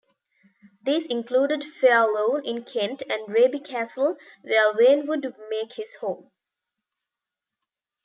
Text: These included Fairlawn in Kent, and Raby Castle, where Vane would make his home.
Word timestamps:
These 0.81 1.05
included 1.05 1.63
Fairlawn 1.79 2.43
in 2.43 2.63
Kent, 2.63 3.03
and 3.07 3.29
Raby 3.31 3.59
Castle, 3.59 4.17
where 4.41 4.73
Vane 4.75 5.05
would 5.05 5.35
make 5.51 5.73
his 5.73 5.93
home. 5.97 6.31